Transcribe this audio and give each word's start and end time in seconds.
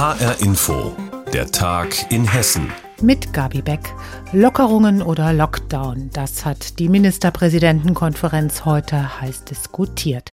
HR 0.00 0.40
Info, 0.40 0.96
der 1.30 1.50
Tag 1.50 2.10
in 2.10 2.24
Hessen. 2.24 2.72
Mit 3.02 3.34
Gabi 3.34 3.60
Beck. 3.60 3.80
Lockerungen 4.32 5.02
oder 5.02 5.34
Lockdown, 5.34 6.08
das 6.14 6.46
hat 6.46 6.78
die 6.78 6.88
Ministerpräsidentenkonferenz 6.88 8.64
heute 8.64 9.20
heiß 9.20 9.44
diskutiert. 9.44 10.30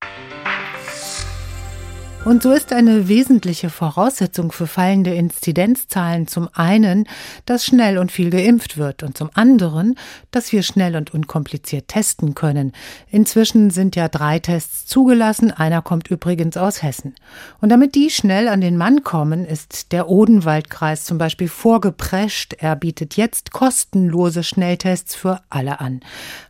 Und 2.25 2.41
so 2.41 2.53
ist 2.53 2.71
eine 2.71 3.09
wesentliche 3.09 3.69
Voraussetzung 3.69 4.53
für 4.53 4.65
fallende 4.65 5.13
Inzidenzzahlen 5.13 6.25
zum 6.25 6.47
einen, 6.53 7.05
dass 7.45 7.65
schnell 7.65 7.97
und 7.97 8.13
viel 8.13 8.29
geimpft 8.29 8.77
wird 8.77 9.03
und 9.03 9.17
zum 9.17 9.29
anderen, 9.33 9.95
dass 10.31 10.53
wir 10.53 10.63
schnell 10.63 10.95
und 10.95 11.13
unkompliziert 11.13 11.89
testen 11.89 12.33
können. 12.33 12.71
Inzwischen 13.11 13.71
sind 13.71 13.97
ja 13.97 14.07
drei 14.07 14.39
Tests 14.39 14.85
zugelassen, 14.85 15.51
einer 15.51 15.81
kommt 15.81 16.07
übrigens 16.07 16.55
aus 16.55 16.81
Hessen. 16.81 17.13
Und 17.59 17.67
damit 17.67 17.93
die 17.93 18.09
schnell 18.09 18.47
an 18.47 18.61
den 18.61 18.77
Mann 18.77 19.03
kommen, 19.03 19.45
ist 19.45 19.91
der 19.91 20.07
Odenwaldkreis 20.07 21.03
zum 21.03 21.17
Beispiel 21.17 21.49
vorgeprescht. 21.49 22.53
Er 22.57 22.77
bietet 22.77 23.17
jetzt 23.17 23.51
kostenlose 23.51 24.43
Schnelltests 24.43 25.13
für 25.13 25.41
alle 25.49 25.81
an. 25.81 25.99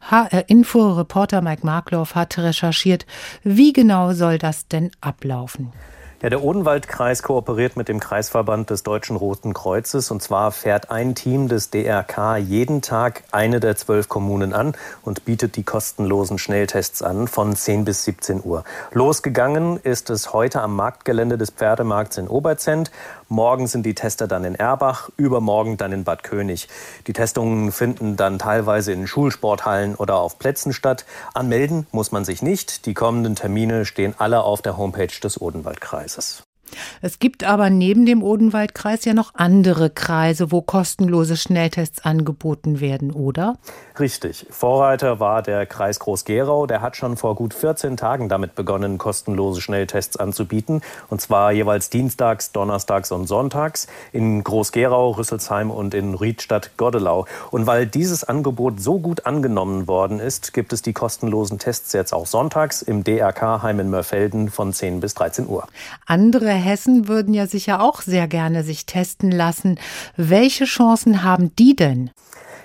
HR-Info-Reporter 0.01 1.41
Mike 1.41 1.65
Markloff 1.65 2.13
hat 2.13 2.37
recherchiert, 2.37 3.07
wie 3.43 3.73
genau 3.73 4.13
soll 4.13 4.37
das 4.37 4.67
denn 4.67 4.91
ablaufen? 5.01 5.62
Ja, 6.23 6.29
der 6.29 6.41
Odenwaldkreis 6.41 7.21
kooperiert 7.21 7.75
mit 7.75 7.89
dem 7.89 7.99
Kreisverband 7.99 8.69
des 8.69 8.83
Deutschen 8.83 9.17
Roten 9.17 9.53
Kreuzes. 9.53 10.09
Und 10.09 10.23
zwar 10.23 10.53
fährt 10.53 10.89
ein 10.89 11.15
Team 11.15 11.49
des 11.49 11.69
DRK 11.69 12.37
jeden 12.37 12.81
Tag 12.81 13.23
eine 13.33 13.59
der 13.59 13.75
zwölf 13.75 14.07
Kommunen 14.07 14.53
an 14.53 14.73
und 15.01 15.25
bietet 15.25 15.57
die 15.57 15.63
kostenlosen 15.63 16.39
Schnelltests 16.39 17.01
an 17.01 17.27
von 17.27 17.53
10 17.53 17.83
bis 17.83 18.05
17 18.05 18.39
Uhr. 18.41 18.63
Losgegangen 18.93 19.75
ist 19.75 20.09
es 20.09 20.31
heute 20.31 20.61
am 20.61 20.77
Marktgelände 20.77 21.37
des 21.37 21.49
Pferdemarkts 21.49 22.17
in 22.17 22.29
Oberzent. 22.29 22.89
Morgen 23.33 23.65
sind 23.65 23.83
die 23.83 23.95
Tester 23.95 24.27
dann 24.27 24.43
in 24.43 24.53
Erbach, 24.53 25.09
übermorgen 25.17 25.75
dann 25.77 25.91
in 25.91 26.03
Bad 26.03 26.21
König. 26.21 26.67
Die 27.07 27.13
Testungen 27.13 27.71
finden 27.71 28.15
dann 28.15 28.37
teilweise 28.37 28.91
in 28.91 29.07
Schulsporthallen 29.07 29.95
oder 29.95 30.17
auf 30.17 30.37
Plätzen 30.37 30.71
statt. 30.71 31.07
Anmelden 31.33 31.87
muss 31.91 32.11
man 32.11 32.25
sich 32.25 32.43
nicht. 32.43 32.85
Die 32.85 32.93
kommenden 32.93 33.33
Termine 33.33 33.85
stehen 33.85 34.13
alle 34.19 34.43
auf 34.43 34.61
der 34.61 34.77
Homepage 34.77 35.07
des 35.07 35.41
Odenwaldkreises. 35.41 36.43
Es 37.01 37.19
gibt 37.19 37.43
aber 37.43 37.69
neben 37.69 38.05
dem 38.05 38.23
Odenwaldkreis 38.23 39.05
ja 39.05 39.13
noch 39.13 39.31
andere 39.35 39.89
Kreise, 39.89 40.51
wo 40.51 40.61
kostenlose 40.61 41.37
Schnelltests 41.37 42.03
angeboten 42.05 42.79
werden, 42.79 43.11
oder? 43.11 43.57
Richtig. 43.99 44.47
Vorreiter 44.49 45.19
war 45.19 45.41
der 45.41 45.65
Kreis 45.65 45.99
Groß-Gerau. 45.99 46.65
Der 46.65 46.81
hat 46.81 46.95
schon 46.95 47.17
vor 47.17 47.35
gut 47.35 47.53
14 47.53 47.97
Tagen 47.97 48.27
damit 48.27 48.55
begonnen, 48.55 48.97
kostenlose 48.97 49.61
Schnelltests 49.61 50.17
anzubieten. 50.17 50.81
Und 51.09 51.21
zwar 51.21 51.51
jeweils 51.51 51.89
dienstags, 51.89 52.51
donnerstags 52.51 53.11
und 53.11 53.27
sonntags 53.27 53.87
in 54.11 54.43
Groß-Gerau, 54.43 55.11
Rüsselsheim 55.11 55.69
und 55.69 55.93
in 55.93 56.15
Riedstadt-Godelau. 56.15 57.25
Und 57.51 57.67
weil 57.67 57.85
dieses 57.85 58.23
Angebot 58.23 58.79
so 58.81 58.99
gut 58.99 59.25
angenommen 59.25 59.87
worden 59.87 60.19
ist, 60.19 60.53
gibt 60.53 60.73
es 60.73 60.81
die 60.81 60.93
kostenlosen 60.93 61.59
Tests 61.59 61.93
jetzt 61.93 62.13
auch 62.13 62.25
sonntags 62.25 62.81
im 62.81 63.03
DRK-Heim 63.03 63.79
in 63.79 63.89
Mörfelden 63.89 64.49
von 64.49 64.73
10 64.73 65.01
bis 65.01 65.13
13 65.13 65.47
Uhr. 65.47 65.67
Andere 66.05 66.49
Hessen 66.63 67.07
würden 67.07 67.33
ja 67.33 67.47
sicher 67.47 67.81
auch 67.81 68.01
sehr 68.01 68.27
gerne 68.27 68.63
sich 68.63 68.85
testen 68.85 69.31
lassen. 69.31 69.77
Welche 70.15 70.65
Chancen 70.65 71.23
haben 71.23 71.55
die 71.55 71.75
denn? 71.75 72.09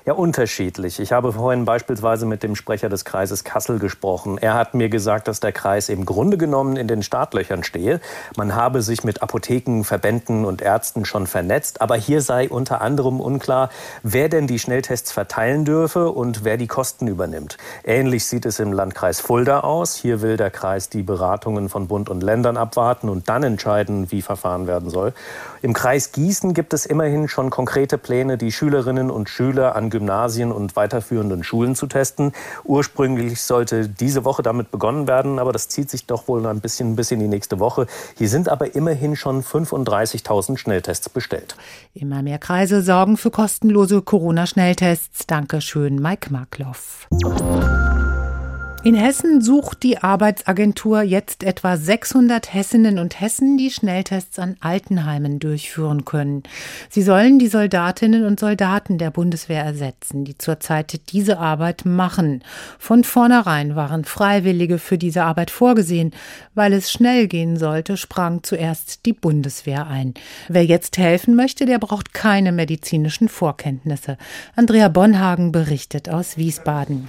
Ja, 0.09 0.15
unterschiedlich. 0.15 1.01
Ich 1.01 1.13
habe 1.13 1.35
vorhin 1.35 1.67
beispielsweise 1.67 2.25
mit 2.25 2.43
dem 2.43 2.57
Sprecher 2.57 2.89
des 2.89 3.05
Kreises 3.05 3.45
Kassel 3.45 3.79
gesprochen. 3.79 4.39
Er 4.39 4.55
hat 4.55 4.73
mir 4.73 4.89
gesagt, 4.89 5.29
dass 5.29 5.39
der 5.39 5.53
Kreis 5.53 5.91
im 5.91 6.07
Grunde 6.07 6.39
genommen 6.39 6.79
in 6.79 6.89
den 6.89 7.03
Startlöchern 7.03 7.63
stehe. 7.63 8.01
Man 8.35 8.55
habe 8.55 8.81
sich 8.81 9.05
mit 9.05 9.21
Apotheken, 9.21 9.83
Verbänden 9.85 10.47
und 10.47 10.63
Ärzten 10.63 11.05
schon 11.05 11.27
vernetzt. 11.27 11.83
Aber 11.83 11.97
hier 11.97 12.23
sei 12.23 12.49
unter 12.49 12.81
anderem 12.81 13.21
unklar, 13.21 13.69
wer 14.03 14.31
denn 14.31 14.47
die 14.47 14.59
Schnelltests 14.59 15.13
verteilen 15.13 15.67
dürfe 15.67 16.09
und 16.09 16.43
wer 16.43 16.57
die 16.57 16.69
Kosten 16.69 17.07
übernimmt. 17.07 17.59
Ähnlich 17.85 18.25
sieht 18.25 18.47
es 18.47 18.61
im 18.61 18.73
Landkreis 18.73 19.21
Fulda 19.21 19.61
aus. 19.61 19.95
Hier 19.95 20.23
will 20.23 20.39
der 20.39 20.51
Kreis 20.51 20.89
die 20.89 21.03
Beratungen 21.03 21.69
von 21.69 21.87
Bund 21.87 22.09
und 22.09 22.23
Ländern 22.23 22.57
abwarten 22.57 23.11
und 23.11 23.29
dann 23.29 23.43
entscheiden, 23.43 24.11
wie 24.11 24.23
verfahren 24.23 24.67
werden 24.67 24.89
soll. 24.89 25.13
Im 25.61 25.75
Kreis 25.75 26.13
Gießen 26.13 26.55
gibt 26.55 26.73
es 26.73 26.87
immerhin 26.87 27.29
schon 27.29 27.51
konkrete 27.51 27.99
Pläne, 27.99 28.39
die 28.39 28.53
Schülerinnen 28.53 29.11
und 29.11 29.29
Schüler 29.29 29.77
an 29.77 29.91
Gymnasien 29.99 30.53
und 30.53 30.77
weiterführenden 30.77 31.43
Schulen 31.43 31.75
zu 31.75 31.87
testen. 31.87 32.33
Ursprünglich 32.65 33.43
sollte 33.43 33.89
diese 33.89 34.25
Woche 34.25 34.43
damit 34.43 34.71
begonnen 34.71 35.09
werden, 35.09 35.39
aber 35.39 35.53
das 35.53 35.69
zieht 35.69 35.91
sich 35.91 36.07
doch 36.07 36.29
wohl 36.29 36.47
ein 36.47 36.61
bisschen 36.61 36.95
bis 36.97 37.11
in 37.11 37.19
die 37.19 37.29
nächste 37.29 37.59
Woche. 37.59 37.87
Hier 38.17 38.29
sind 38.29 38.49
aber 38.49 38.75
immerhin 38.75 39.17
schon 39.17 39.43
35.000 39.43 40.57
Schnelltests 40.57 41.09
bestellt. 41.09 41.57
Immer 41.95 42.23
mehr 42.23 42.39
Kreise 42.39 42.83
sorgen 42.83 43.17
für 43.17 43.31
kostenlose 43.31 44.03
Corona-Schnelltests. 44.03 45.27
Dankeschön, 45.27 45.97
Mike 45.97 46.33
Markloff. 46.33 47.09
In 48.85 48.95
Hessen 48.95 49.43
sucht 49.43 49.83
die 49.83 49.99
Arbeitsagentur 49.99 51.03
jetzt 51.03 51.43
etwa 51.43 51.77
600 51.77 52.55
Hessinnen 52.55 53.01
und 53.01 53.21
Hessen, 53.21 53.59
die 53.59 53.73
Schnelltests 53.73 54.39
an 54.39 54.57
Altenheimen 54.61 55.41
durchführen 55.41 56.05
können. 56.05 56.45
Sie 56.89 57.03
sollen 57.03 57.41
die 57.41 57.49
Soldatinnen 57.49 58.25
und 58.25 58.39
Soldaten 58.39 58.97
der 58.97 59.11
Bundeswehr 59.11 59.65
ersetzen, 59.65 60.25
die 60.25 60.39
zurzeit 60.39 61.01
diese 61.11 61.39
Arbeit 61.39 61.87
machen. 61.87 62.45
Von 62.79 63.03
vornherein 63.03 63.75
waren 63.75 64.05
Freiwillige 64.05 64.79
für 64.79 64.97
diese 64.97 65.25
Arbeit 65.25 65.51
vorgesehen. 65.51 66.13
Weil 66.55 66.73
es 66.73 66.93
schnell 66.93 67.27
gehen 67.27 67.57
sollte, 67.57 67.97
sprang 67.97 68.45
zuerst 68.45 69.07
die 69.07 69.13
Bundeswehr 69.13 69.89
ein. 69.89 70.15
Wer 70.49 70.65
jetzt 70.65 70.99
helfen 70.99 71.35
möchte, 71.35 71.67
der 71.67 71.81
braucht 71.81 72.15
keine 72.15 72.53
medizinischen 72.53 73.29
Vorkenntnisse. 73.29 74.17
Andrea 74.55 74.89
Bonhagen 74.89 75.51
berichtet 75.51 76.09
aus 76.09 76.37
Wiesbaden. 76.37 77.09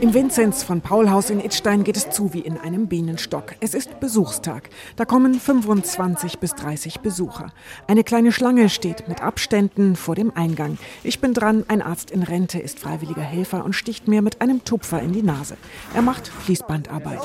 Im 0.00 0.14
Vinzenz 0.14 0.62
von 0.62 0.80
Paulhaus 0.80 1.28
in 1.28 1.44
Itstein 1.44 1.84
geht 1.84 1.96
es 1.98 2.08
zu 2.08 2.32
wie 2.32 2.40
in 2.40 2.56
einem 2.56 2.86
Bienenstock. 2.86 3.54
Es 3.60 3.74
ist 3.74 4.00
Besuchstag. 4.00 4.70
Da 4.96 5.04
kommen 5.04 5.34
25 5.34 6.38
bis 6.38 6.54
30 6.54 7.00
Besucher. 7.00 7.52
Eine 7.86 8.02
kleine 8.02 8.32
Schlange 8.32 8.70
steht 8.70 9.08
mit 9.08 9.22
Abständen 9.22 9.96
vor 9.96 10.14
dem 10.14 10.34
Eingang. 10.34 10.78
Ich 11.04 11.20
bin 11.20 11.34
dran, 11.34 11.64
ein 11.68 11.82
Arzt 11.82 12.10
in 12.10 12.22
Rente 12.22 12.58
ist 12.58 12.78
freiwilliger 12.78 13.20
Helfer 13.20 13.62
und 13.62 13.74
sticht 13.74 14.08
mir 14.08 14.22
mit 14.22 14.40
einem 14.40 14.64
Tupfer 14.64 15.02
in 15.02 15.12
die 15.12 15.22
Nase. 15.22 15.58
Er 15.94 16.00
macht 16.00 16.28
Fließbandarbeit. 16.28 17.20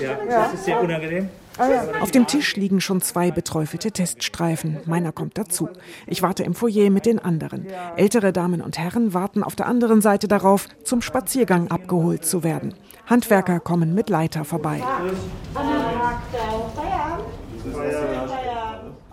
Ja, 0.00 0.18
das 0.28 0.54
ist 0.54 0.64
sehr 0.64 0.80
unangenehm. 0.80 1.28
Auf 2.00 2.10
dem 2.10 2.26
Tisch 2.26 2.56
liegen 2.56 2.80
schon 2.80 3.00
zwei 3.00 3.30
beträufelte 3.30 3.90
Teststreifen. 3.90 4.78
Meiner 4.84 5.12
kommt 5.12 5.38
dazu. 5.38 5.68
Ich 6.06 6.22
warte 6.22 6.42
im 6.42 6.54
Foyer 6.54 6.90
mit 6.90 7.06
den 7.06 7.18
anderen. 7.18 7.66
Ältere 7.96 8.32
Damen 8.32 8.60
und 8.60 8.78
Herren 8.78 9.14
warten 9.14 9.42
auf 9.42 9.56
der 9.56 9.66
anderen 9.66 10.00
Seite 10.00 10.28
darauf, 10.28 10.68
zum 10.84 11.02
Spaziergang 11.02 11.68
abgeholt 11.70 12.24
zu 12.24 12.44
werden. 12.44 12.74
Handwerker 13.06 13.60
kommen 13.60 13.94
mit 13.94 14.10
Leiter 14.10 14.44
vorbei. 14.44 14.82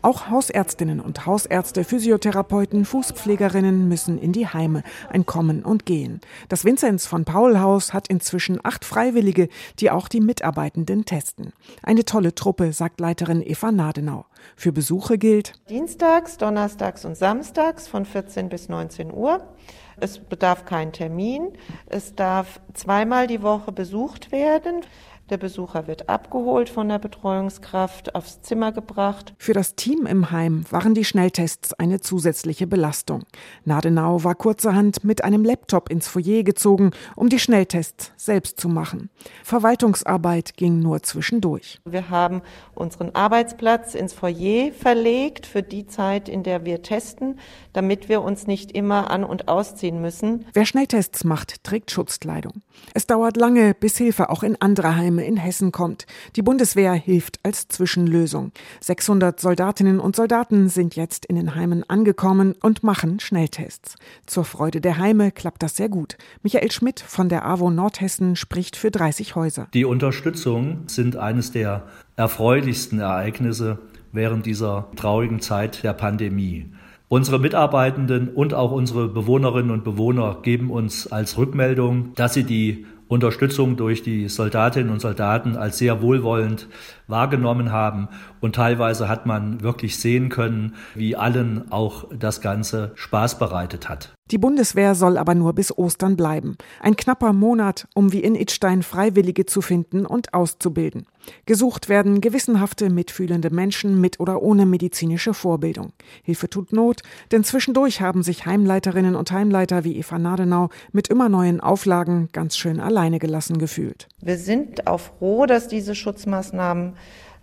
Auch 0.04 0.30
Hausärztinnen 0.30 1.00
und 1.00 1.26
Hausärzte, 1.26 1.86
Physiotherapeuten, 1.86 2.84
Fußpflegerinnen 2.84 3.88
müssen 3.88 4.18
in 4.18 4.34
die 4.34 4.48
Heime, 4.48 4.84
ein 5.10 5.26
Kommen 5.26 5.64
und 5.64 5.86
Gehen. 5.86 6.20
Das 6.50 6.66
Vinzenz 6.66 7.06
von 7.06 7.24
Paul 7.24 7.62
Haus 7.62 7.94
hat 7.94 8.10
inzwischen 8.10 8.60
acht 8.64 8.84
Freiwillige, 8.84 9.48
die 9.80 9.92
auch 9.92 10.10
die 10.10 10.20
Mitarbeitenden 10.20 11.06
testen. 11.06 11.54
Eine 11.82 12.04
tolle 12.04 12.36
Truppe, 12.36 12.74
sagt 12.74 13.00
Leiterin 13.00 13.42
Eva 13.42 13.72
Nadenau. 13.72 14.26
Für 14.58 14.74
Besuche 14.74 15.18
gilt 15.18 15.54
Dienstags, 15.70 16.36
Donnerstags 16.36 17.06
und 17.06 17.16
Samstags 17.16 17.88
von 17.88 18.06
14 18.06 18.50
bis 18.50 18.68
19 18.68 19.10
Uhr. 19.14 19.56
Es 19.98 20.20
bedarf 20.20 20.66
keinen 20.66 20.92
Termin. 20.92 21.54
Es 21.86 22.16
darf 22.16 22.60
zweimal 22.74 23.28
die 23.28 23.42
Woche 23.42 23.72
besucht 23.72 24.34
werden. 24.34 24.82
Der 25.30 25.38
Besucher 25.38 25.88
wird 25.88 26.10
abgeholt 26.10 26.68
von 26.68 26.90
der 26.90 27.00
Betreuungskraft, 27.00 28.14
aufs 28.14 28.42
Zimmer 28.42 28.74
gebracht. 28.74 29.34
Für 29.38 29.54
das 29.54 29.76
Team 29.76 30.06
im 30.06 30.32
Heim 30.32 30.66
waren 30.70 30.94
die 30.94 31.06
Schnelltests 31.06 31.74
eine 31.74 32.02
zusätzliche 32.02 32.68
Belastung. 32.68 33.24
Nadenau 33.64 34.26
war 34.26 34.36
kurzerhand 34.36 35.06
mit 35.06 35.24
einem 35.24 35.46
Laptop 35.46 35.90
ins 35.90 36.10
Foyer 36.10 36.44
gezogen, 36.44 36.92
um 37.16 37.30
die 37.30 37.40
Schnelltests 37.40 38.12
selbst 38.18 38.60
zu 38.60 38.68
machen. 38.68 39.10
Verwaltungsarbeit 39.46 40.58
ging 40.58 40.80
nur 40.80 41.04
zwischendurch. 41.04 41.80
Wir 41.86 42.10
haben 42.10 42.42
unseren 42.76 43.16
Arbeitsplatz 43.16 43.96
ins 43.96 44.12
Foyer 44.12 44.74
verlegt 44.74 45.46
für 45.46 45.64
die 45.64 45.88
Zeit, 45.88 46.28
in 46.28 46.44
der 46.44 46.66
wir 46.66 46.82
testen, 46.82 47.40
damit 47.72 48.10
wir 48.10 48.24
uns 48.24 48.46
nicht 48.46 48.74
immer 48.74 49.10
an 49.10 49.24
und 49.24 49.48
ausziehen 49.48 50.02
müssen. 50.02 50.46
Wer 50.54 50.66
Schnelltests 50.66 51.24
macht, 51.24 51.64
trägt 51.64 51.92
Schutzkleidung. 51.92 52.62
Es 52.94 53.08
dauert 53.08 53.38
lange, 53.38 53.74
bis 53.74 53.98
Hilfe 53.98 54.30
auch 54.30 54.44
in 54.44 54.60
andere 54.60 54.98
Heime 54.98 55.13
Heime 55.14 55.26
in 55.26 55.38
Hessen 55.38 55.72
kommt. 55.72 56.08
Die 56.36 56.42
Bundeswehr 56.42 56.94
hilft 56.94 57.40
als 57.44 57.68
Zwischenlösung. 57.68 58.52
600 58.80 59.40
Soldatinnen 59.40 60.00
und 60.00 60.16
Soldaten 60.16 60.70
sind 60.70 60.96
jetzt 60.96 61.26
in 61.26 61.36
den 61.36 61.54
Heimen 61.54 61.88
angekommen 61.88 62.56
und 62.62 62.84
machen 62.84 63.20
Schnelltests. 63.20 63.96
Zur 64.26 64.44
Freude 64.44 64.82
der 64.82 64.98
Heime 64.98 65.32
klappt 65.32 65.62
das 65.62 65.76
sehr 65.76 65.90
gut. 65.90 66.18
Michael 66.42 66.72
Schmidt 66.72 67.00
von 67.00 67.30
der 67.30 67.46
AWO 67.46 67.70
Nordhessen 67.70 68.36
spricht 68.36 68.76
für 68.76 68.90
30 68.90 69.36
Häuser. 69.36 69.68
Die 69.76 69.86
Unterstützung 69.86 70.84
sind 70.88 71.16
eines 71.16 71.52
der 71.52 71.84
erfreulichsten 72.16 73.00
Ereignisse 73.00 73.78
während 74.12 74.48
dieser 74.48 74.88
traurigen 74.96 75.42
Zeit 75.42 75.84
der 75.84 75.94
Pandemie. 75.94 76.72
Unsere 77.08 77.38
Mitarbeitenden 77.38 78.30
und 78.30 78.56
auch 78.56 78.72
unsere 78.72 79.08
Bewohnerinnen 79.08 79.70
und 79.70 79.84
Bewohner 79.84 80.40
geben 80.42 80.72
uns 80.72 81.12
als 81.12 81.38
Rückmeldung, 81.38 82.14
dass 82.16 82.34
sie 82.34 82.44
die 82.44 82.88
Unterstützung 83.14 83.78
durch 83.78 84.04
die 84.04 84.28
Soldatinnen 84.28 84.92
und 84.92 85.00
Soldaten 85.00 85.56
als 85.56 85.78
sehr 85.78 86.02
wohlwollend 86.02 86.68
wahrgenommen 87.08 87.72
haben. 87.72 88.10
Und 88.42 88.56
teilweise 88.56 89.08
hat 89.08 89.26
man 89.26 89.62
wirklich 89.62 89.98
sehen 89.98 90.30
können, 90.30 90.76
wie 90.96 91.16
allen 91.16 91.72
auch 91.72 92.10
das 92.14 92.42
Ganze 92.42 92.92
Spaß 92.96 93.40
bereitet 93.40 93.88
hat. 93.88 94.14
Die 94.32 94.38
Bundeswehr 94.38 94.96
soll 94.96 95.18
aber 95.18 95.36
nur 95.36 95.54
bis 95.54 95.78
Ostern 95.78 96.16
bleiben. 96.16 96.58
Ein 96.80 96.96
knapper 96.96 97.34
Monat, 97.34 97.88
um 97.94 98.14
wie 98.14 98.22
in 98.22 98.36
Itstein 98.36 98.82
Freiwillige 98.82 99.46
zu 99.46 99.62
finden 99.62 100.06
und 100.06 100.34
auszubilden. 100.34 101.06
Gesucht 101.46 101.90
werden 101.90 102.22
gewissenhafte, 102.22 102.90
mitfühlende 102.90 103.50
Menschen 103.50 104.00
mit 104.00 104.22
oder 104.22 104.42
ohne 104.42 104.66
medizinische 104.66 105.34
Vorbildung. 105.34 105.92
Hilfe 106.24 106.50
tut 106.50 106.72
Not, 106.72 107.02
denn 107.34 107.44
zwischendurch 107.44 108.00
haben 108.00 108.24
sich 108.24 108.46
Heimleiterinnen 108.46 109.16
und 109.16 109.32
Heimleiter 109.32 109.84
wie 109.84 109.98
Eva 109.98 110.18
Nadenau 110.18 110.70
mit 110.94 111.10
immer 111.10 111.28
neuen 111.28 111.60
Auflagen 111.60 112.30
ganz 112.32 112.58
schön 112.58 112.80
alleine 112.80 113.20
gelassen 113.20 113.58
gefühlt. 113.58 114.08
Wir 114.22 114.38
sind 114.38 114.88
auch 114.88 115.02
froh, 115.02 115.46
dass 115.46 115.68
diese 115.68 115.96
Schutzmaßnahmen 115.96 116.94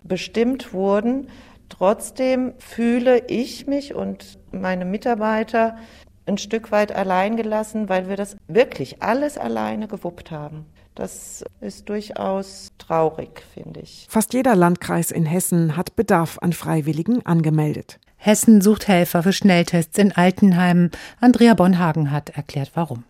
bestimmt 0.03 0.73
wurden. 0.73 1.27
Trotzdem 1.69 2.53
fühle 2.57 3.27
ich 3.27 3.67
mich 3.67 3.93
und 3.93 4.39
meine 4.51 4.85
Mitarbeiter 4.85 5.77
ein 6.25 6.37
Stück 6.37 6.71
weit 6.71 6.91
allein 6.91 7.35
gelassen, 7.37 7.89
weil 7.89 8.07
wir 8.07 8.15
das 8.15 8.37
wirklich 8.47 9.01
alles 9.01 9.37
alleine 9.37 9.87
gewuppt 9.87 10.31
haben. 10.31 10.65
Das 10.95 11.43
ist 11.61 11.87
durchaus 11.89 12.71
traurig, 12.77 13.43
finde 13.53 13.79
ich. 13.79 14.05
Fast 14.09 14.33
jeder 14.33 14.55
Landkreis 14.55 15.11
in 15.11 15.25
Hessen 15.25 15.77
hat 15.77 15.95
Bedarf 15.95 16.37
an 16.41 16.53
Freiwilligen 16.53 17.25
angemeldet. 17.25 17.99
Hessen 18.17 18.61
sucht 18.61 18.87
Helfer 18.87 19.23
für 19.23 19.33
Schnelltests 19.33 19.97
in 19.97 20.11
Altenheimen. 20.11 20.91
Andrea 21.19 21.53
Bonhagen 21.53 22.11
hat 22.11 22.29
erklärt, 22.29 22.71
warum. 22.75 23.03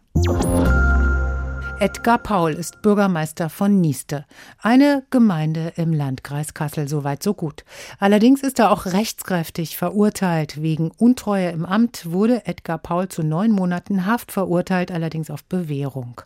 Edgar 1.82 2.20
Paul 2.20 2.52
ist 2.52 2.84
Bürgermeister 2.84 3.50
von 3.50 3.82
Nieste, 3.82 4.26
eine 4.62 5.02
Gemeinde 5.10 5.74
im 5.78 5.94
Landkreis 5.94 6.54
Kassel, 6.54 6.88
soweit 6.88 7.24
so 7.24 7.34
gut. 7.34 7.66
Allerdings 7.98 8.44
ist 8.44 8.60
er 8.60 8.70
auch 8.70 8.86
rechtskräftig 8.86 9.78
verurteilt. 9.78 10.62
Wegen 10.62 10.92
Untreue 10.92 11.50
im 11.50 11.66
Amt 11.66 12.12
wurde 12.12 12.46
Edgar 12.46 12.78
Paul 12.78 13.08
zu 13.08 13.24
neun 13.24 13.50
Monaten 13.50 14.06
Haft 14.06 14.32
verurteilt, 14.32 14.92
allerdings 14.92 15.32
auf 15.32 15.44
Bewährung. 15.46 16.22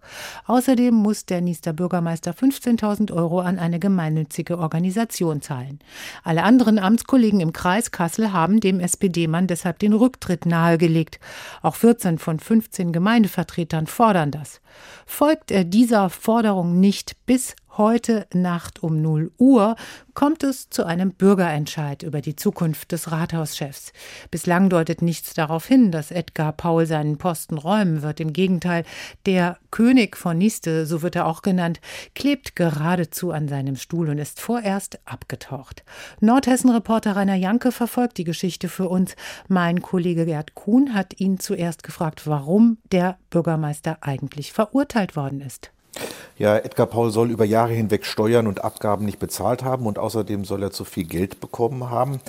Außerdem 0.45 0.93
muss 0.93 1.25
der 1.25 1.39
Niester 1.39 1.71
Bürgermeister 1.71 2.31
15.000 2.31 3.13
Euro 3.13 3.39
an 3.39 3.57
eine 3.57 3.79
gemeinnützige 3.79 4.59
Organisation 4.59 5.41
zahlen. 5.41 5.79
Alle 6.25 6.43
anderen 6.43 6.79
Amtskollegen 6.79 7.39
im 7.39 7.53
Kreis 7.53 7.91
Kassel 7.91 8.33
haben 8.33 8.59
dem 8.59 8.81
SPD-Mann 8.81 9.47
deshalb 9.47 9.79
den 9.79 9.93
Rücktritt 9.93 10.45
nahegelegt. 10.45 11.21
Auch 11.61 11.75
14 11.75 12.19
von 12.19 12.41
15 12.41 12.91
Gemeindevertretern 12.91 13.87
fordern 13.87 14.31
das. 14.31 14.59
Folgt 15.05 15.44
dieser 15.49 16.09
Forderung 16.09 16.79
nicht 16.79 17.25
bis 17.25 17.55
Heute 17.77 18.25
Nacht 18.33 18.83
um 18.83 19.01
0 19.01 19.33
Uhr 19.37 19.75
kommt 20.13 20.43
es 20.43 20.69
zu 20.69 20.85
einem 20.85 21.11
Bürgerentscheid 21.11 22.03
über 22.03 22.21
die 22.21 22.37
Zukunft 22.37 22.93
des 22.93 23.11
Rathauschefs. 23.11 23.91
Bislang 24.31 24.69
deutet 24.69 25.01
nichts 25.01 25.33
darauf 25.33 25.65
hin, 25.65 25.91
dass 25.91 26.09
Edgar 26.09 26.53
Paul 26.53 26.85
seinen 26.85 27.17
Posten 27.17 27.57
räumen 27.57 28.01
wird. 28.01 28.21
Im 28.21 28.31
Gegenteil, 28.31 28.85
der 29.25 29.57
König 29.71 30.15
von 30.15 30.37
Niste, 30.37 30.85
so 30.85 31.01
wird 31.01 31.17
er 31.17 31.27
auch 31.27 31.41
genannt, 31.41 31.81
klebt 32.13 32.55
geradezu 32.55 33.31
an 33.31 33.49
seinem 33.49 33.75
Stuhl 33.75 34.07
und 34.07 34.19
ist 34.19 34.39
vorerst 34.39 34.99
abgetaucht. 35.03 35.83
Nordhessen-Reporter 36.21 37.17
Rainer 37.17 37.35
Janke 37.35 37.73
verfolgt 37.73 38.17
die 38.17 38.23
Geschichte 38.23 38.69
für 38.69 38.87
uns. 38.87 39.17
Mein 39.49 39.81
Kollege 39.81 40.25
Gerd 40.25 40.55
Kuhn 40.55 40.93
hat 40.93 41.19
ihn 41.19 41.41
zuerst 41.41 41.83
gefragt, 41.83 42.25
warum 42.25 42.77
der 42.93 43.17
Bürgermeister 43.31 43.97
eigentlich 43.99 44.53
verurteilt 44.53 45.17
worden 45.17 45.41
ist. 45.41 45.71
Ja, 46.37 46.57
Edgar 46.57 46.87
Paul 46.87 47.11
soll 47.11 47.31
über 47.31 47.45
Jahre 47.45 47.71
hinweg 47.71 48.05
Steuern 48.05 48.47
und 48.47 48.63
Abgaben 48.63 49.05
nicht 49.05 49.19
bezahlt 49.19 49.63
haben 49.63 49.85
und 49.85 49.97
außerdem 49.97 50.43
soll 50.43 50.63
er 50.63 50.71
zu 50.71 50.83
viel 50.83 51.05
Geld 51.05 51.39
bekommen 51.39 51.89
haben. 51.89 52.19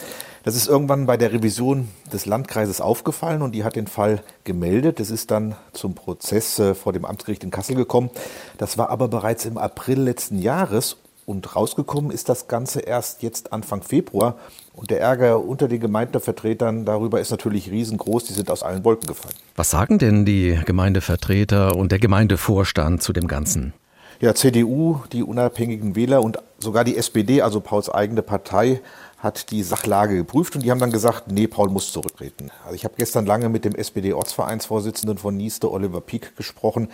Das 0.44 0.54
ist 0.54 0.68
irgendwann 0.68 1.06
bei 1.06 1.16
der 1.16 1.32
Revision 1.32 1.88
des 2.12 2.24
Landkreises 2.24 2.80
aufgefallen 2.80 3.42
und 3.42 3.52
die 3.52 3.64
hat 3.64 3.74
den 3.74 3.88
Fall 3.88 4.22
gemeldet. 4.44 5.00
Es 5.00 5.10
ist 5.10 5.32
dann 5.32 5.56
zum 5.72 5.94
Prozess 5.94 6.60
äh, 6.60 6.74
vor 6.76 6.92
dem 6.92 7.04
Amtsgericht 7.04 7.42
in 7.42 7.50
Kassel 7.50 7.74
gekommen. 7.74 8.10
Das 8.58 8.78
war 8.78 8.90
aber 8.90 9.08
bereits 9.08 9.44
im 9.44 9.58
April 9.58 10.00
letzten 10.00 10.38
Jahres 10.38 10.98
und 11.26 11.56
rausgekommen 11.56 12.12
ist 12.12 12.28
das 12.28 12.46
Ganze 12.46 12.80
erst 12.80 13.22
jetzt 13.22 13.52
Anfang 13.52 13.82
Februar. 13.82 14.36
Und 14.72 14.90
der 14.90 15.00
Ärger 15.00 15.40
unter 15.44 15.68
den 15.68 15.80
Gemeindevertretern 15.80 16.84
darüber 16.84 17.20
ist 17.20 17.30
natürlich 17.30 17.70
riesengroß. 17.70 18.24
Die 18.24 18.32
sind 18.32 18.50
aus 18.50 18.62
allen 18.62 18.84
Wolken 18.84 19.08
gefallen. 19.08 19.34
Was 19.56 19.70
sagen 19.70 19.98
denn 19.98 20.24
die 20.24 20.58
Gemeindevertreter 20.64 21.76
und 21.76 21.90
der 21.90 21.98
Gemeindevorstand 21.98 23.02
zu 23.02 23.12
dem 23.12 23.26
Ganzen? 23.26 23.74
Ja, 24.20 24.34
CDU, 24.34 25.00
die 25.12 25.22
unabhängigen 25.22 25.94
Wähler 25.94 26.22
und 26.22 26.38
sogar 26.58 26.84
die 26.84 26.96
SPD, 26.96 27.42
also 27.42 27.60
Pauls 27.60 27.90
eigene 27.90 28.22
Partei, 28.22 28.80
hat 29.18 29.50
die 29.50 29.62
Sachlage 29.62 30.16
geprüft 30.16 30.56
und 30.56 30.62
die 30.62 30.70
haben 30.70 30.78
dann 30.78 30.90
gesagt, 30.90 31.32
nee, 31.32 31.46
Paul 31.46 31.70
muss 31.70 31.90
zurücktreten. 31.90 32.50
Also 32.64 32.74
ich 32.74 32.84
habe 32.84 32.94
gestern 32.98 33.24
lange 33.24 33.48
mit 33.48 33.64
dem 33.64 33.74
SPD-Ortsvereinsvorsitzenden 33.74 35.16
von 35.16 35.36
Nieste, 35.36 35.72
Oliver 35.72 36.02
Pieck, 36.02 36.36
gesprochen. 36.36 36.88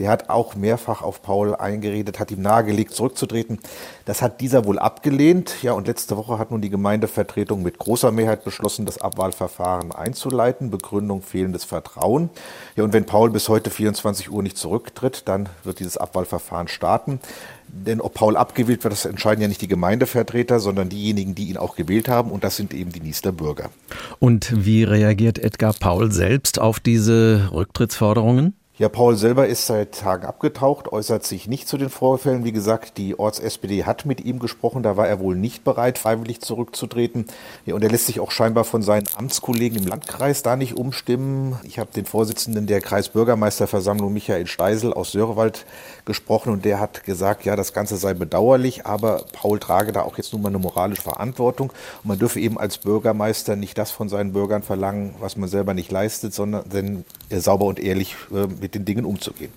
Der 0.00 0.10
hat 0.10 0.28
auch 0.28 0.56
mehrfach 0.56 1.02
auf 1.02 1.22
Paul 1.22 1.54
eingeredet, 1.54 2.18
hat 2.18 2.32
ihm 2.32 2.42
nahegelegt, 2.42 2.94
zurückzutreten. 2.94 3.60
Das 4.06 4.22
hat 4.22 4.40
dieser 4.40 4.64
wohl 4.64 4.80
abgelehnt. 4.80 5.62
Ja, 5.62 5.72
und 5.72 5.86
letzte 5.86 6.16
Woche 6.16 6.38
hat 6.38 6.50
nun 6.50 6.60
die 6.60 6.70
Gemeindevertretung 6.70 7.62
mit 7.62 7.78
großer 7.78 8.10
Mehrheit 8.10 8.42
beschlossen, 8.42 8.84
das 8.84 9.00
Abwahlverfahren 9.00 9.92
einzuleiten. 9.92 10.70
Begründung 10.70 11.22
fehlendes 11.22 11.64
Vertrauen. 11.64 12.30
Ja, 12.74 12.82
und 12.82 12.92
wenn 12.92 13.06
Paul 13.06 13.30
bis 13.30 13.48
heute 13.48 13.70
24 13.70 14.32
Uhr 14.32 14.42
nicht 14.42 14.58
zurücktritt, 14.58 15.22
dann 15.26 15.48
wird 15.62 15.78
dieses 15.78 15.96
Abwahlverfahren 15.96 16.66
starten. 16.66 17.20
Denn 17.68 18.00
ob 18.00 18.14
Paul 18.14 18.36
abgewählt 18.36 18.84
wird, 18.84 18.92
das 18.92 19.04
entscheiden 19.04 19.42
ja 19.42 19.48
nicht 19.48 19.62
die 19.62 19.68
Gemeindevertreter, 19.68 20.60
sondern 20.60 20.88
diejenigen, 20.88 21.34
die 21.34 21.48
ihn 21.48 21.56
auch 21.56 21.76
gewählt 21.76 22.08
haben. 22.08 22.30
Und 22.30 22.44
das 22.44 22.56
sind 22.56 22.74
eben 22.74 22.92
die 22.92 23.00
Niester 23.00 23.32
Bürger. 23.32 23.70
Und 24.18 24.64
wie 24.64 24.84
reagiert 24.84 25.38
Edgar 25.38 25.74
Paul 25.78 26.12
selbst 26.12 26.60
auf 26.60 26.80
diese 26.80 27.50
Rücktrittsforderungen? 27.52 28.54
Ja, 28.78 28.88
Paul 28.88 29.16
selber 29.16 29.48
ist 29.48 29.66
seit 29.66 29.90
Tagen 29.90 30.24
abgetaucht, 30.24 30.92
äußert 30.92 31.26
sich 31.26 31.48
nicht 31.48 31.66
zu 31.66 31.78
den 31.78 31.90
Vorfällen. 31.90 32.44
Wie 32.44 32.52
gesagt, 32.52 32.96
die 32.96 33.18
Orts-SPD 33.18 33.84
hat 33.84 34.06
mit 34.06 34.20
ihm 34.20 34.38
gesprochen, 34.38 34.84
da 34.84 34.96
war 34.96 35.08
er 35.08 35.18
wohl 35.18 35.34
nicht 35.34 35.64
bereit, 35.64 35.98
freiwillig 35.98 36.42
zurückzutreten. 36.42 37.24
Ja, 37.66 37.74
und 37.74 37.82
er 37.82 37.90
lässt 37.90 38.06
sich 38.06 38.20
auch 38.20 38.30
scheinbar 38.30 38.62
von 38.62 38.82
seinen 38.82 39.08
Amtskollegen 39.16 39.78
im 39.78 39.88
Landkreis 39.88 40.44
da 40.44 40.54
nicht 40.54 40.76
umstimmen. 40.76 41.58
Ich 41.64 41.80
habe 41.80 41.90
den 41.92 42.04
Vorsitzenden 42.04 42.68
der 42.68 42.80
Kreisbürgermeisterversammlung, 42.80 44.12
Michael 44.12 44.46
Steisel 44.46 44.92
aus 44.92 45.10
Sörewald, 45.10 45.66
gesprochen 46.04 46.52
und 46.52 46.64
der 46.64 46.78
hat 46.78 47.02
gesagt, 47.02 47.44
ja, 47.44 47.56
das 47.56 47.72
Ganze 47.72 47.96
sei 47.96 48.14
bedauerlich, 48.14 48.86
aber 48.86 49.24
Paul 49.32 49.58
trage 49.58 49.90
da 49.90 50.02
auch 50.02 50.18
jetzt 50.18 50.32
nun 50.32 50.42
mal 50.42 50.50
eine 50.50 50.58
moralische 50.58 51.02
Verantwortung. 51.02 51.70
Und 52.04 52.08
man 52.08 52.18
dürfe 52.18 52.38
eben 52.38 52.58
als 52.58 52.78
Bürgermeister 52.78 53.56
nicht 53.56 53.76
das 53.76 53.90
von 53.90 54.08
seinen 54.08 54.32
Bürgern 54.32 54.62
verlangen, 54.62 55.16
was 55.18 55.36
man 55.36 55.48
selber 55.48 55.74
nicht 55.74 55.90
leistet, 55.90 56.32
sondern 56.32 56.68
denn, 56.68 57.04
äh, 57.28 57.40
sauber 57.40 57.66
und 57.66 57.80
ehrlich 57.80 58.14
äh, 58.32 58.46
mit 58.68 58.74
den 58.74 58.84
Dingen 58.84 59.06
umzugehen. 59.06 59.50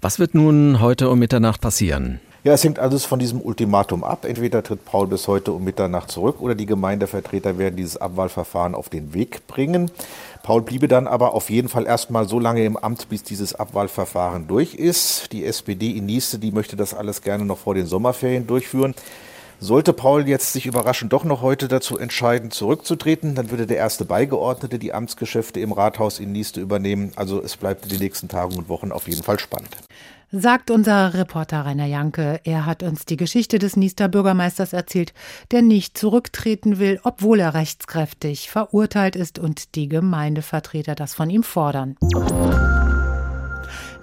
Was 0.00 0.18
wird 0.18 0.34
nun 0.34 0.80
heute 0.80 1.08
um 1.10 1.18
Mitternacht 1.20 1.60
passieren? 1.60 2.20
Ja, 2.42 2.54
es 2.54 2.64
hängt 2.64 2.80
alles 2.80 3.04
von 3.04 3.20
diesem 3.20 3.40
Ultimatum 3.40 4.02
ab. 4.02 4.24
Entweder 4.24 4.64
tritt 4.64 4.84
Paul 4.84 5.06
bis 5.06 5.28
heute 5.28 5.52
um 5.52 5.62
Mitternacht 5.62 6.10
zurück 6.10 6.40
oder 6.40 6.56
die 6.56 6.66
Gemeindevertreter 6.66 7.56
werden 7.56 7.76
dieses 7.76 7.98
Abwahlverfahren 7.98 8.74
auf 8.74 8.88
den 8.88 9.14
Weg 9.14 9.46
bringen. 9.46 9.92
Paul 10.42 10.62
bliebe 10.62 10.88
dann 10.88 11.06
aber 11.06 11.34
auf 11.34 11.50
jeden 11.50 11.68
Fall 11.68 11.86
erstmal 11.86 12.26
so 12.26 12.40
lange 12.40 12.64
im 12.64 12.76
Amt, 12.76 13.08
bis 13.08 13.22
dieses 13.22 13.54
Abwahlverfahren 13.54 14.48
durch 14.48 14.74
ist. 14.74 15.30
Die 15.30 15.44
SPD 15.44 15.92
in 15.92 16.06
Nieste, 16.06 16.40
die 16.40 16.50
möchte 16.50 16.74
das 16.74 16.94
alles 16.94 17.22
gerne 17.22 17.44
noch 17.44 17.58
vor 17.58 17.76
den 17.76 17.86
Sommerferien 17.86 18.48
durchführen. 18.48 18.96
Sollte 19.62 19.92
Paul 19.92 20.26
jetzt 20.26 20.52
sich 20.52 20.66
überraschend 20.66 21.12
doch 21.12 21.22
noch 21.22 21.40
heute 21.40 21.68
dazu 21.68 21.96
entscheiden, 21.96 22.50
zurückzutreten, 22.50 23.36
dann 23.36 23.52
würde 23.52 23.68
der 23.68 23.76
erste 23.76 24.04
Beigeordnete 24.04 24.80
die 24.80 24.92
Amtsgeschäfte 24.92 25.60
im 25.60 25.70
Rathaus 25.70 26.18
in 26.18 26.32
Nieste 26.32 26.60
übernehmen. 26.60 27.12
Also 27.14 27.40
es 27.40 27.56
bleibt 27.56 27.84
in 27.84 27.90
den 27.90 28.00
nächsten 28.00 28.26
Tagen 28.26 28.56
und 28.56 28.68
Wochen 28.68 28.90
auf 28.90 29.06
jeden 29.06 29.22
Fall 29.22 29.38
spannend. 29.38 29.76
Sagt 30.32 30.72
unser 30.72 31.14
Reporter 31.14 31.64
Rainer 31.64 31.86
Janke. 31.86 32.40
Er 32.42 32.66
hat 32.66 32.82
uns 32.82 33.04
die 33.04 33.16
Geschichte 33.16 33.60
des 33.60 33.76
Niester 33.76 34.08
Bürgermeisters 34.08 34.72
erzählt, 34.72 35.14
der 35.52 35.62
nicht 35.62 35.96
zurücktreten 35.96 36.80
will, 36.80 36.98
obwohl 37.04 37.38
er 37.38 37.54
rechtskräftig 37.54 38.50
verurteilt 38.50 39.14
ist 39.14 39.38
und 39.38 39.76
die 39.76 39.88
Gemeindevertreter 39.88 40.96
das 40.96 41.14
von 41.14 41.30
ihm 41.30 41.44
fordern. 41.44 41.96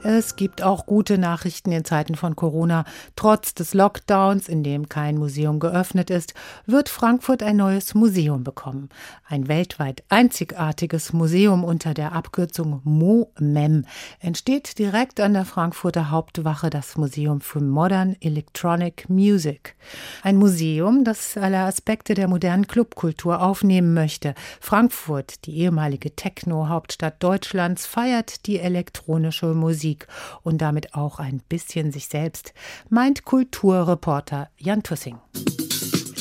Es 0.02 0.38
gibt 0.38 0.62
auch 0.62 0.86
gute 0.86 1.18
Nachrichten 1.18 1.74
in 1.74 1.84
Zeiten 1.84 2.16
von 2.16 2.38
Corona. 2.38 2.86
Trotz 3.18 3.54
des 3.54 3.74
Lockdowns, 3.74 4.48
in 4.48 4.64
dem 4.64 4.88
kein 4.88 5.18
Museum 5.18 5.60
geöffnet 5.60 6.10
ist, 6.10 6.34
wird 6.66 6.88
Frankfurt 6.88 7.44
ein 7.44 7.58
neues 7.58 7.96
Museum 7.96 8.46
bekommen. 8.46 8.88
Ein 9.28 9.50
weltweit 9.50 10.04
einzigartiges 10.08 11.12
Museum 11.12 11.66
unter 11.66 11.94
der 11.94 12.14
Abkürzung 12.14 12.80
MoMEM 12.86 13.86
entsteht 14.22 14.80
direkt 14.80 15.20
an 15.20 15.34
der 15.34 15.44
Frankfurter 15.44 16.12
Hauptwache 16.12 16.70
das 16.70 16.96
Museum 16.96 17.42
für 17.42 17.60
Modern 17.60 18.16
Electronic 18.22 19.10
Music. 19.10 19.76
Ein 20.24 20.38
Museum, 20.38 21.04
das 21.04 21.36
alle 21.36 21.60
Aspekte 21.60 22.14
der 22.14 22.30
modernen 22.30 22.68
Clubkultur 22.68 23.42
aufnehmen 23.42 23.94
möchte. 23.94 24.34
Frankfurt, 24.62 25.46
die 25.46 25.58
ehemalige 25.58 26.16
Techno-Hauptstadt 26.16 27.22
Deutschlands, 27.22 27.86
feiert 27.86 28.46
die 28.46 28.60
elektronische 28.60 29.48
Musik 29.48 29.89
Musik 29.90 30.08
und 30.44 30.60
damit 30.60 30.94
auch 30.94 31.20
ein 31.20 31.42
bisschen 31.50 31.92
sich 31.92 32.08
selbst, 32.08 32.54
meint 32.90 33.26
Kulturreporter 33.26 34.50
Jan 34.58 34.84
Tussing. 34.84 35.18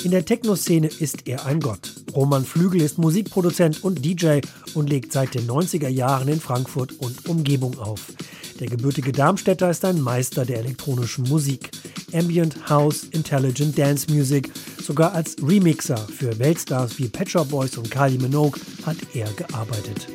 In 0.04 0.12
der 0.12 0.24
Techno-Szene 0.24 0.86
ist 0.86 1.26
er 1.26 1.44
ein 1.44 1.60
Gott. 1.60 1.92
Roman 2.14 2.44
Flügel 2.44 2.80
ist 2.80 2.98
Musikproduzent 2.98 3.84
und 3.84 4.04
DJ 4.04 4.40
und 4.74 4.88
legt 4.88 5.12
seit 5.12 5.34
den 5.34 5.46
90er 5.46 5.88
Jahren 5.88 6.28
in 6.28 6.40
Frankfurt 6.40 6.92
und 6.92 7.28
Umgebung 7.28 7.78
auf. 7.78 8.12
Der 8.60 8.68
gebürtige 8.68 9.12
Darmstädter 9.12 9.70
ist 9.70 9.84
ein 9.84 10.00
Meister 10.00 10.44
der 10.44 10.60
elektronischen 10.60 11.28
Musik. 11.28 11.70
Ambient, 12.12 12.70
House, 12.70 13.04
Intelligent 13.04 13.76
Dance 13.76 14.06
Music, 14.10 14.50
sogar 14.80 15.12
als 15.12 15.36
Remixer 15.42 15.98
für 15.98 16.38
Weltstars 16.38 16.98
wie 16.98 17.08
Pet 17.08 17.28
Shop 17.30 17.48
Boys 17.50 17.76
und 17.76 17.90
Kylie 17.90 18.18
Minogue 18.18 18.58
hat 18.86 18.96
er 19.14 19.30
gearbeitet. 19.32 20.08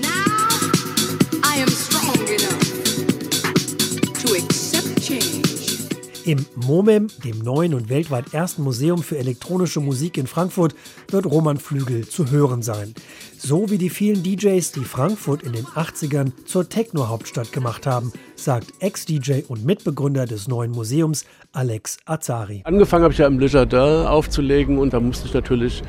Now 0.00 0.34
I 1.54 1.62
am 1.62 1.68
strong 1.68 2.26
enough. 2.26 2.73
Im 6.24 6.46
MOMEM, 6.56 7.08
dem 7.22 7.38
neuen 7.40 7.74
und 7.74 7.90
weltweit 7.90 8.32
ersten 8.32 8.62
Museum 8.62 9.02
für 9.02 9.18
elektronische 9.18 9.80
Musik 9.80 10.16
in 10.16 10.26
Frankfurt, 10.26 10.74
wird 11.10 11.26
Roman 11.26 11.58
Flügel 11.58 12.08
zu 12.08 12.30
hören 12.30 12.62
sein. 12.62 12.94
So 13.36 13.68
wie 13.68 13.76
die 13.76 13.90
vielen 13.90 14.22
DJs, 14.22 14.72
die 14.72 14.84
Frankfurt 14.84 15.42
in 15.42 15.52
den 15.52 15.66
80ern 15.66 16.32
zur 16.46 16.66
Techno-Hauptstadt 16.66 17.52
gemacht 17.52 17.86
haben, 17.86 18.10
sagt 18.36 18.72
Ex-DJ 18.78 19.42
und 19.48 19.66
Mitbegründer 19.66 20.24
des 20.24 20.48
neuen 20.48 20.70
Museums 20.70 21.26
Alex 21.52 21.98
Azari. 22.06 22.62
Angefangen 22.64 23.04
habe 23.04 23.12
ich 23.12 23.18
ja 23.18 23.26
im 23.26 23.38
Le 23.38 23.46
Jardin 23.46 24.06
aufzulegen 24.06 24.78
und 24.78 24.94
da 24.94 25.00
musste 25.00 25.28
ich 25.28 25.34
natürlich 25.34 25.82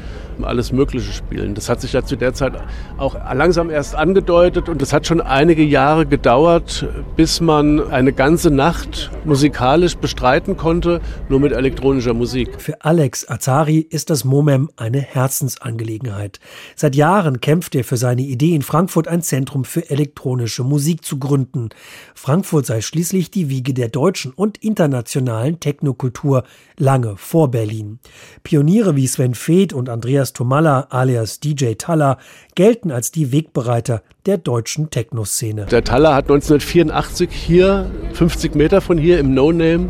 alles 0.44 0.72
Mögliche 0.72 1.12
spielen. 1.12 1.56
Das 1.56 1.70
hat 1.70 1.82
sich 1.82 1.94
ja 1.94 2.04
zu 2.04 2.16
der 2.16 2.34
Zeit 2.34 2.54
auch 2.98 3.16
langsam 3.34 3.70
erst 3.70 3.96
angedeutet 3.96 4.70
und 4.70 4.82
es 4.82 4.94
hat 4.94 5.08
schon 5.08 5.22
einige 5.22 5.64
Jahre 5.64 6.06
gedauert, 6.06 6.88
bis 7.16 7.42
man 7.42 7.92
eine 7.92 8.14
ganze 8.14 8.52
Nacht 8.52 9.12
musikalisch 9.24 9.96
bestreiten 9.96 10.58
konnte, 10.58 11.02
nur 11.30 11.40
mit 11.40 11.52
elektronischer 11.52 12.14
Musik. 12.14 12.60
Für 12.60 12.84
Alex 12.84 13.30
Azari 13.30 13.80
ist 13.80 14.10
das 14.10 14.26
MOMEM 14.26 14.70
eine 14.76 15.00
Herzensangelegenheit. 15.00 16.40
Seit 16.76 16.96
Jahren 16.96 17.42
kämpft 17.42 17.76
er 17.76 17.84
für 17.84 17.98
seine 17.98 18.24
Idee, 18.24 18.56
in 18.56 18.62
Frankfurt 18.62 19.08
ein 19.08 19.22
Zentrum 19.22 19.66
für 19.66 19.90
elektronische 19.90 20.64
Musik 20.64 21.06
zu 21.06 21.20
gründen. 21.20 21.70
Frankfurt 22.14 22.66
sei 22.66 22.82
schließlich 22.82 23.32
die 23.32 23.50
Wiege 23.50 23.74
der 23.74 23.90
deutschen 23.90 24.32
und 24.34 24.58
internationalen 24.58 25.60
Technokultur, 25.60 26.44
lange 26.78 27.18
vor 27.18 27.52
Berlin. 27.52 28.00
Pioniere 28.44 28.96
wie 28.96 29.08
Sven 29.08 29.36
Feth 29.36 29.74
und 29.74 29.90
Andreas 29.90 30.25
Tomalla 30.34 30.88
alias 30.90 31.40
DJ 31.40 31.74
Talla 31.74 32.18
gelten 32.56 32.92
als 32.92 33.12
die 33.12 33.32
Wegbereiter 33.32 34.02
der 34.26 34.38
deutschen 34.38 34.90
Techno-Szene. 34.90 35.66
Der 35.66 35.84
Talla 35.84 36.16
hat 36.16 36.26
1984 36.26 37.30
hier, 37.32 37.92
50 38.14 38.56
Meter 38.56 38.82
von 38.82 38.98
hier 38.98 39.20
im 39.20 39.34
No 39.34 39.52
Name, 39.52 39.90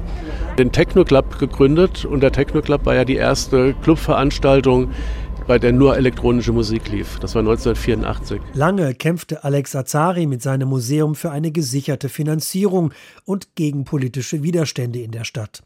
den 0.58 0.72
Techno 0.72 1.04
Club 1.04 1.40
gegründet 1.40 2.06
und 2.06 2.22
der 2.22 2.32
Techno 2.32 2.62
Club 2.62 2.86
war 2.86 2.96
ja 2.96 3.06
die 3.06 3.16
erste 3.16 3.74
Clubveranstaltung 3.84 4.90
bei 5.48 5.60
der 5.60 5.72
nur 5.72 5.96
elektronische 5.96 6.52
Musik 6.52 6.90
lief. 6.90 7.20
Das 7.20 7.36
war 7.36 7.42
1984. 7.42 8.42
Lange 8.54 8.94
kämpfte 8.96 9.44
Alex 9.44 9.76
Azari 9.76 10.26
mit 10.26 10.42
seinem 10.42 10.70
Museum 10.70 11.16
für 11.16 11.32
eine 11.32 11.52
gesicherte 11.52 12.10
Finanzierung 12.10 12.94
und 13.26 13.56
gegen 13.56 13.86
politische 13.86 14.44
Widerstände 14.44 15.00
in 15.00 15.12
der 15.12 15.24
Stadt. 15.24 15.64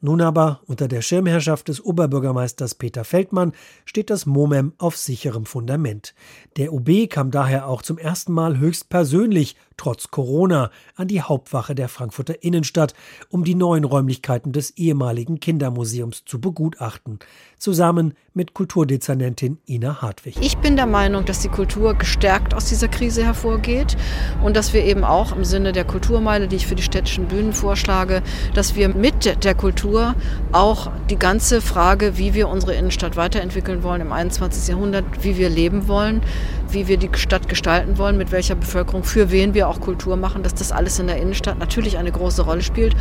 Nun 0.00 0.20
aber, 0.20 0.60
unter 0.66 0.88
der 0.88 1.00
Schirmherrschaft 1.00 1.68
des 1.68 1.82
Oberbürgermeisters 1.82 2.74
Peter 2.74 3.04
Feldmann, 3.04 3.52
steht 3.86 4.10
das 4.10 4.26
MOMEM 4.26 4.74
auf 4.78 4.96
sicherem 4.96 5.46
Fundament. 5.46 6.14
Der 6.56 6.72
OB 6.72 7.08
kam 7.08 7.30
daher 7.30 7.66
auch 7.66 7.82
zum 7.82 7.96
ersten 7.96 8.32
Mal 8.32 8.58
höchst 8.58 8.88
persönlich, 8.88 9.56
trotz 9.76 10.10
Corona, 10.10 10.70
an 10.96 11.08
die 11.08 11.22
Hauptwache 11.22 11.74
der 11.74 11.88
Frankfurter 11.88 12.42
Innenstadt, 12.42 12.94
um 13.30 13.44
die 13.44 13.54
neuen 13.54 13.84
Räumlichkeiten 13.84 14.52
des 14.52 14.70
ehemaligen 14.76 15.40
Kindermuseums 15.40 16.24
zu 16.24 16.40
begutachten, 16.40 17.18
zusammen 17.58 18.14
mit 18.32 18.54
Kulturdezernentin 18.54 19.58
Ina 19.66 20.02
Hartwig. 20.02 20.36
Ich 20.40 20.58
bin 20.58 20.76
der 20.76 20.86
Meinung, 20.86 21.24
dass 21.24 21.40
die 21.40 21.48
Kultur 21.48 21.94
gestärkt 21.94 22.54
aus 22.54 22.66
dieser 22.66 22.88
Krise 22.88 23.24
hervorgeht 23.24 23.96
und 24.44 24.56
dass 24.56 24.72
wir 24.72 24.84
eben 24.84 25.04
auch 25.04 25.34
im 25.34 25.44
Sinne 25.44 25.72
der 25.72 25.84
Kulturmeile, 25.84 26.48
die 26.48 26.56
ich 26.56 26.66
für 26.66 26.74
die 26.74 26.82
städtischen 26.82 27.28
Bühnen 27.28 27.52
vorschlage, 27.52 28.22
dass 28.54 28.76
wir 28.76 28.88
mit 28.90 29.44
der 29.46 29.54
Kultur 29.54 30.14
auch 30.52 30.90
die 31.08 31.18
ganze 31.18 31.62
Frage, 31.62 32.18
wie 32.18 32.34
wir 32.34 32.48
unsere 32.48 32.74
Innenstadt 32.74 33.16
weiterentwickeln 33.16 33.82
wollen 33.82 34.02
im 34.02 34.12
21. 34.12 34.68
Jahrhundert, 34.68 35.04
wie 35.22 35.38
wir 35.38 35.48
leben 35.48 35.88
wollen, 35.88 36.20
wie 36.68 36.88
wir 36.88 36.98
die 36.98 37.08
Stadt 37.14 37.48
gestalten 37.48 37.96
wollen, 37.96 38.18
mit 38.18 38.32
welcher 38.32 38.56
Bevölkerung, 38.56 39.04
für 39.04 39.30
wen 39.30 39.54
wir 39.54 39.68
auch 39.68 39.80
Kultur 39.80 40.16
machen, 40.16 40.42
dass 40.42 40.54
das 40.54 40.72
alles 40.72 40.98
in 40.98 41.06
der 41.06 41.16
Innenstadt 41.16 41.58
natürlich 41.58 41.96
eine 41.96 42.12
große 42.12 42.42
Rolle 42.42 42.62
spielt. 42.62 42.94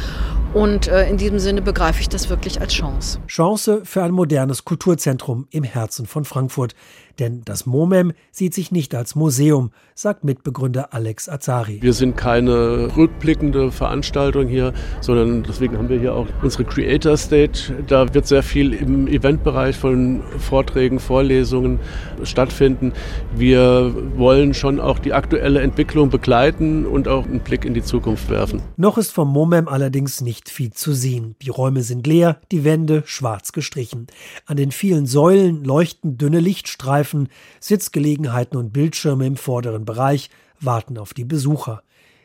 Und 0.54 0.88
äh, 0.88 1.10
in 1.10 1.18
diesem 1.18 1.40
Sinne 1.40 1.62
begreife 1.62 2.00
ich 2.00 2.08
das 2.08 2.30
wirklich 2.30 2.62
als 2.62 2.74
Chance. 2.74 3.20
Chance 3.28 3.82
für 3.84 4.04
ein 4.04 4.12
modernes 4.12 4.64
Kulturzentrum 4.64 5.48
im 5.50 5.64
Herzen 5.64 6.06
von 6.06 6.24
Frankfurt. 6.24 6.75
Denn 7.20 7.42
das 7.46 7.66
MOMEM 7.66 8.14
sieht 8.32 8.54
sich 8.54 8.72
nicht 8.72 8.94
als 8.94 9.16
Museum, 9.16 9.72
sagt 9.94 10.24
Mitbegründer 10.24 10.94
Alex 10.94 11.30
Azari. 11.30 11.82
Wir 11.82 11.94
sind 11.94 12.18
keine 12.18 12.96
rückblickende 12.98 13.72
Veranstaltung 13.72 14.48
hier, 14.48 14.74
sondern 15.02 15.44
deswegen 15.44 15.78
haben 15.78 15.88
wir 15.90 16.00
hier 16.00 16.14
auch 16.14 16.28
unsere 16.42 16.66
Creator 16.66 17.16
Stage. 17.16 17.74
Da 17.88 18.14
wird 18.14 18.28
sehr 18.28 18.44
viel 18.44 18.74
im 18.74 19.08
Eventbereich 19.08 19.78
von 19.78 20.22
Vorträgen, 20.40 21.00
Vorlesungen 21.00 21.80
stattfinden. 22.24 22.92
Wir 23.36 23.94
wollen 24.18 24.54
schon 24.54 24.80
auch 24.80 25.00
die 25.00 25.14
aktuelle 25.14 25.62
Entwicklung 25.62 26.10
begleiten 26.10 26.86
und 26.86 27.08
auch 27.08 27.26
einen 27.26 27.40
Blick 27.40 27.64
in 27.64 27.74
die 27.74 27.84
Zukunft 27.84 28.30
werfen. 28.30 28.62
Noch 28.76 28.98
ist 28.98 29.12
vom 29.12 29.32
MOMEM 29.32 29.68
allerdings 29.68 30.22
nicht 30.22 30.50
viel 30.50 30.74
zu 30.74 30.94
sehen. 30.94 31.36
Die 31.42 31.50
Räume 31.50 31.84
sind 31.84 32.06
leer, 32.06 32.42
die 32.52 32.64
Wände 32.64 33.04
schwarz 33.06 33.54
gestrichen. 33.54 34.08
An 34.46 34.58
den 34.58 34.72
vielen 34.72 35.06
Säulen 35.06 35.64
leuchten 35.64 36.18
dünne 36.18 36.40
Lichtstreifen 36.40 37.05
Streifen, 37.06 37.30
Sitzgelegenheiten 37.60 38.58
und 38.58 38.74
Bildschirme 38.74 39.28
im 39.28 39.38
vorderen 39.38 39.86
Bereich 39.86 40.32
warten 40.60 40.98
auf 40.98 41.14
die 41.14 41.24
Besucher, 41.24 41.84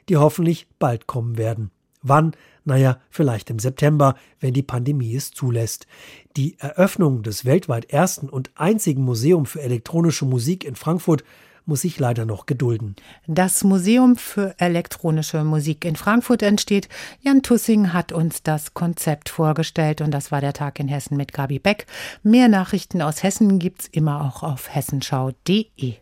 die 0.09 0.17
hoffentlich 0.17 0.69
bald 0.79 1.07
kommen 1.07 1.37
werden. 1.37 1.71
Wann? 2.03 2.33
Naja, 2.65 2.99
vielleicht 3.11 3.51
im 3.51 3.59
September, 3.59 4.15
wenn 4.39 4.55
die 4.55 4.63
Pandemie 4.63 5.15
es 5.15 5.33
zulässt. 5.33 5.87
Die 6.39 6.59
Eröffnung 6.59 7.23
des 7.23 7.45
weltweit 7.45 7.91
ersten 7.91 8.31
und 8.31 8.51
einzigen 8.55 9.03
Museum 9.03 9.45
für 9.45 9.61
elektronische 9.61 10.25
Musik 10.25 10.65
in 10.65 10.77
Frankfurt 10.77 11.25
muss 11.71 11.83
sich 11.83 12.01
leider 12.01 12.27
noch 12.27 12.47
gedulden. 12.47 12.97
Das 13.29 13.63
Museum 13.63 14.17
für 14.17 14.57
elektronische 14.59 15.45
Musik 15.45 15.85
in 15.85 15.95
Frankfurt 15.95 16.43
entsteht. 16.43 16.89
Jan 17.21 17.43
Tussing 17.43 17.93
hat 17.93 18.11
uns 18.11 18.43
das 18.43 18.75
Konzept 18.75 19.29
vorgestellt 19.29 20.01
und 20.01 20.11
das 20.11 20.33
war 20.33 20.41
der 20.41 20.53
Tag 20.53 20.81
in 20.81 20.89
Hessen 20.89 21.17
mit 21.17 21.33
Gabi 21.33 21.61
Beck. 21.61 21.87
Mehr 22.25 22.49
Nachrichten 22.49 23.01
aus 23.01 23.23
Hessen 23.23 23.61
gibt's 23.61 23.87
immer 23.87 24.21
auch 24.25 24.43
auf 24.43 24.75
hessenschau.de. 24.75 26.01